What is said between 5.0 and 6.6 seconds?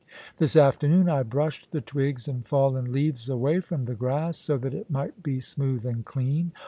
be smooth and clean.